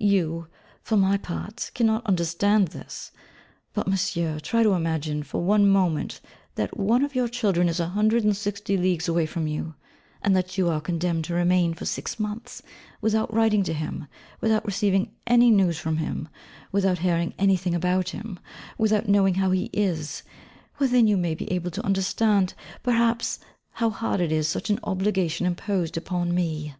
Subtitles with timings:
[0.00, 0.46] You,
[0.80, 3.12] for your part, cannot understand this!
[3.74, 6.22] But, Monsieur, try to imagine, for one moment,
[6.54, 9.74] that one of your children is a hundred and sixty leagues away from you;
[10.22, 12.62] and that you are condemned to remain for six months,
[13.02, 14.06] without writing to him;
[14.40, 16.26] without receiving any news from him;
[16.72, 18.38] without hearing anything about him;
[18.78, 20.22] without knowing how he is;
[20.78, 23.40] well, then you may be able to understand, perhaps,
[23.72, 26.74] how hard is such an obligation imposed upon me.